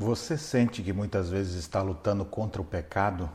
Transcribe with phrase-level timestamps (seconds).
[0.00, 3.28] Você sente que muitas vezes está lutando contra o pecado?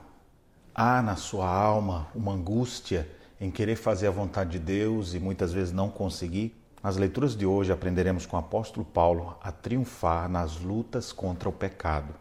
[0.73, 3.05] Há na sua alma uma angústia
[3.37, 6.55] em querer fazer a vontade de Deus e muitas vezes não conseguir?
[6.81, 11.51] Nas leituras de hoje aprenderemos com o apóstolo Paulo a triunfar nas lutas contra o
[11.51, 12.13] pecado.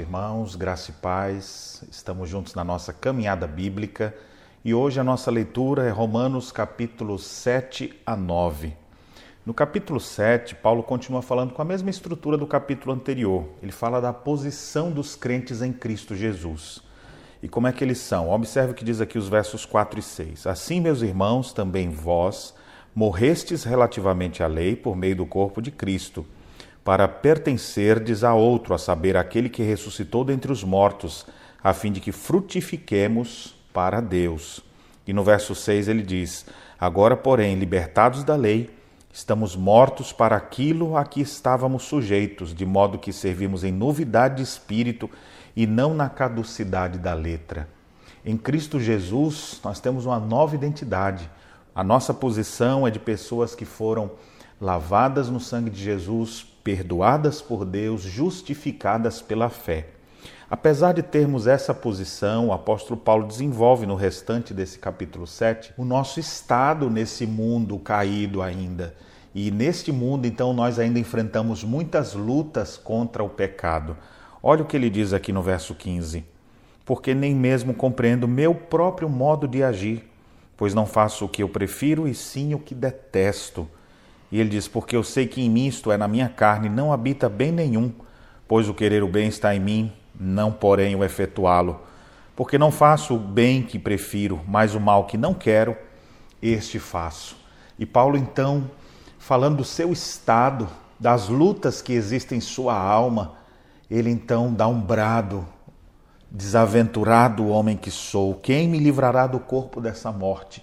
[0.00, 1.82] Irmãos, graça e paz.
[1.90, 4.14] Estamos juntos na nossa caminhada bíblica
[4.64, 8.74] e hoje a nossa leitura é Romanos capítulo 7 a 9.
[9.44, 13.48] No capítulo 7, Paulo continua falando com a mesma estrutura do capítulo anterior.
[13.62, 16.80] Ele fala da posição dos crentes em Cristo Jesus.
[17.42, 18.30] E como é que eles são?
[18.30, 20.46] Observe o que diz aqui os versos 4 e 6.
[20.46, 22.54] Assim, meus irmãos, também vós
[22.94, 26.26] morrestes relativamente à lei por meio do corpo de Cristo
[26.88, 31.26] para pertencerdes a outro, a saber, aquele que ressuscitou dentre os mortos,
[31.62, 34.64] a fim de que frutifiquemos para Deus.
[35.06, 36.46] E no verso 6 ele diz:
[36.80, 38.70] Agora, porém, libertados da lei,
[39.12, 44.42] estamos mortos para aquilo a que estávamos sujeitos, de modo que servimos em novidade de
[44.44, 45.10] espírito
[45.54, 47.68] e não na caducidade da letra.
[48.24, 51.28] Em Cristo Jesus, nós temos uma nova identidade.
[51.74, 54.12] A nossa posição é de pessoas que foram
[54.58, 59.86] lavadas no sangue de Jesus, perdoadas por Deus, justificadas pela fé.
[60.50, 65.84] Apesar de termos essa posição, o apóstolo Paulo desenvolve no restante desse capítulo 7 o
[65.86, 68.94] nosso estado nesse mundo caído ainda.
[69.34, 73.96] E neste mundo, então, nós ainda enfrentamos muitas lutas contra o pecado.
[74.42, 76.22] Olha o que ele diz aqui no verso 15:
[76.84, 80.06] Porque nem mesmo compreendo meu próprio modo de agir,
[80.54, 83.66] pois não faço o que eu prefiro e sim o que detesto.
[84.30, 86.92] E ele diz: Porque eu sei que em mim, isto é, na minha carne, não
[86.92, 87.92] habita bem nenhum,
[88.46, 91.80] pois o querer o bem está em mim, não porém o efetuá-lo.
[92.36, 95.76] Porque não faço o bem que prefiro, mas o mal que não quero,
[96.40, 97.36] este faço.
[97.78, 98.70] E Paulo, então,
[99.18, 100.68] falando do seu estado,
[101.00, 103.34] das lutas que existem em sua alma,
[103.90, 105.46] ele então dá um brado:
[106.30, 110.62] Desaventurado homem que sou, quem me livrará do corpo dessa morte?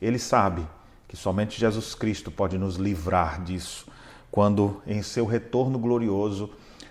[0.00, 0.66] Ele sabe
[1.12, 3.86] que somente Jesus Cristo pode nos livrar disso,
[4.30, 6.48] quando em seu retorno glorioso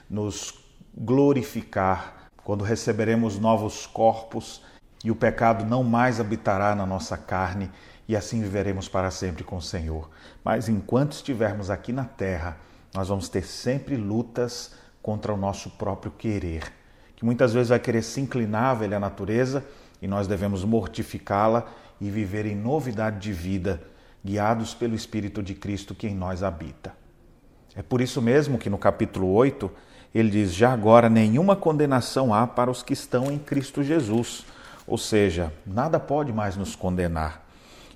[0.08, 0.54] nos
[0.96, 4.62] glorificar, quando receberemos novos corpos
[5.04, 7.72] e o pecado não mais habitará na nossa carne
[8.08, 10.08] e assim viveremos para sempre com o Senhor.
[10.44, 12.58] Mas enquanto estivermos aqui na terra,
[12.94, 16.72] nós vamos ter sempre lutas contra o nosso próprio querer,
[17.16, 19.66] que muitas vezes vai querer se inclinar à velha natureza
[20.00, 21.66] e nós devemos mortificá-la
[22.00, 23.90] e viver em novidade de vida
[24.24, 26.94] guiados pelo Espírito de Cristo que em nós habita.
[27.76, 29.72] É por isso mesmo que no capítulo 8
[30.14, 34.46] ele diz: Já agora nenhuma condenação há para os que estão em Cristo Jesus,
[34.86, 37.48] ou seja, nada pode mais nos condenar.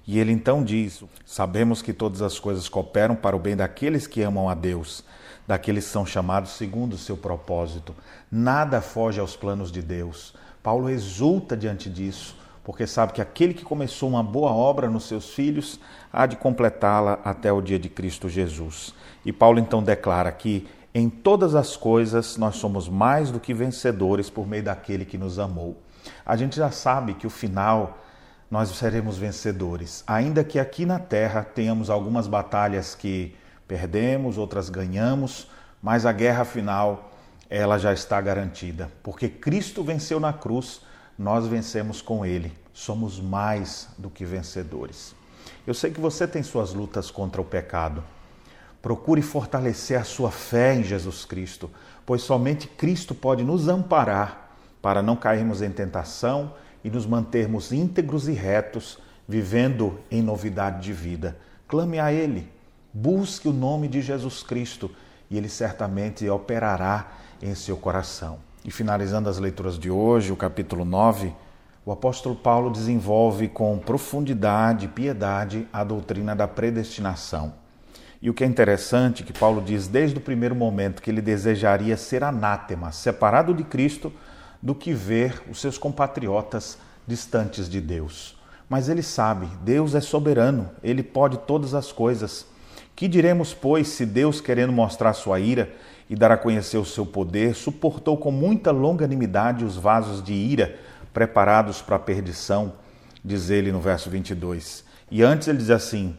[0.07, 4.21] E ele então diz: Sabemos que todas as coisas cooperam para o bem daqueles que
[4.21, 5.03] amam a Deus,
[5.45, 7.93] daqueles que são chamados segundo o seu propósito.
[8.31, 10.33] Nada foge aos planos de Deus.
[10.63, 15.29] Paulo exulta diante disso porque sabe que aquele que começou uma boa obra nos seus
[15.29, 15.79] filhos
[16.11, 18.91] há de completá-la até o dia de Cristo Jesus.
[19.23, 24.31] E Paulo então declara que em todas as coisas nós somos mais do que vencedores
[24.31, 25.79] por meio daquele que nos amou.
[26.25, 27.99] A gente já sabe que o final
[28.49, 33.35] nós seremos vencedores, ainda que aqui na terra tenhamos algumas batalhas que
[33.67, 35.47] perdemos, outras ganhamos,
[35.83, 37.11] mas a guerra final
[37.47, 40.81] ela já está garantida, porque Cristo venceu na cruz
[41.17, 42.51] nós vencemos com Ele.
[42.73, 45.15] Somos mais do que vencedores.
[45.65, 48.03] Eu sei que você tem suas lutas contra o pecado.
[48.81, 51.71] Procure fortalecer a sua fé em Jesus Cristo,
[52.05, 58.27] pois somente Cristo pode nos amparar para não cairmos em tentação e nos mantermos íntegros
[58.27, 61.35] e retos, vivendo em novidade de vida.
[61.67, 62.47] Clame a Ele,
[62.93, 64.91] busque o nome de Jesus Cristo
[65.31, 68.37] e Ele certamente operará em seu coração.
[68.65, 71.31] E finalizando as leituras de hoje, o capítulo 9,
[71.85, 77.53] o apóstolo Paulo desenvolve com profundidade e piedade a doutrina da predestinação.
[78.19, 81.21] E o que é interessante é que Paulo diz desde o primeiro momento que ele
[81.21, 84.11] desejaria ser anátema, separado de Cristo,
[84.59, 88.35] do que ver os seus compatriotas distantes de Deus.
[88.67, 92.47] Mas ele sabe, Deus é soberano, ele pode todas as coisas.
[92.95, 95.69] Que diremos, pois, se Deus, querendo mostrar sua ira,
[96.09, 100.77] e dar a conhecer o seu poder, suportou com muita longanimidade os vasos de ira
[101.13, 102.73] preparados para a perdição,
[103.23, 104.83] diz ele no verso 22.
[105.09, 106.15] E antes ele diz assim: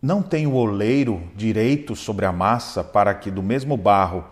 [0.00, 4.24] Não tem o oleiro direito sobre a massa para que do mesmo barro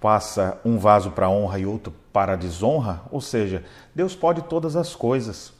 [0.00, 3.64] passa um vaso para honra e outro para desonra, ou seja,
[3.94, 5.52] Deus pode todas as coisas.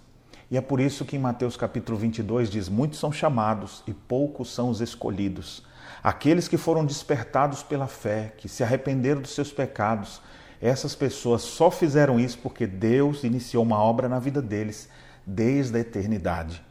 [0.50, 4.52] E é por isso que em Mateus capítulo 22 diz: Muitos são chamados e poucos
[4.52, 5.62] são os escolhidos.
[6.02, 10.22] Aqueles que foram despertados pela fé, que se arrependeram dos seus pecados,
[10.60, 14.88] essas pessoas só fizeram isso porque Deus iniciou uma obra na vida deles
[15.26, 16.62] desde a eternidade.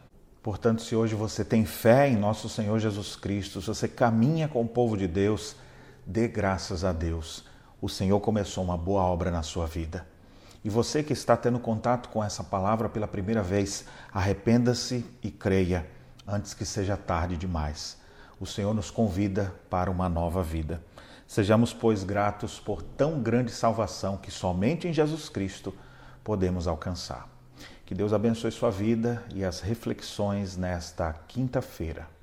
[0.41, 4.61] Portanto, se hoje você tem fé em nosso Senhor Jesus Cristo, se você caminha com
[4.61, 5.55] o povo de Deus,
[6.05, 7.43] dê graças a Deus.
[7.81, 10.07] O Senhor começou uma boa obra na sua vida.
[10.67, 15.89] E você que está tendo contato com essa palavra pela primeira vez, arrependa-se e creia
[16.27, 17.95] antes que seja tarde demais.
[18.37, 20.83] O Senhor nos convida para uma nova vida.
[21.25, 25.73] Sejamos, pois, gratos por tão grande salvação que somente em Jesus Cristo
[26.21, 27.29] podemos alcançar.
[27.85, 32.16] Que Deus abençoe sua vida e as reflexões nesta quinta-feira.